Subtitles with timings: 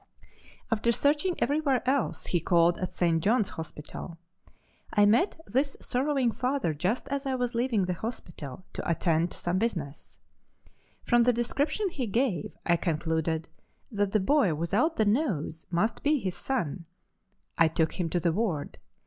[0.71, 3.23] After searching everywhere else he called at St.
[3.23, 4.17] John's Hospital.
[4.91, 9.37] I met this sorrowing father just as I was leaving the hospital to attend to
[9.37, 10.19] some business.
[11.03, 13.47] From the description he gave I concluded
[13.91, 16.85] that the boy without the nose must be his son.
[17.59, 18.79] I took him to the ward.